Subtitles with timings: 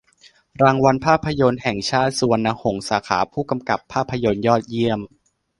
[0.61, 4.99] รางวัลภาพยนตร์แห่งชาติ สุพรรณหงส์ สาขาผู้กำกับภาพยนตร์ยอดเยี่ยม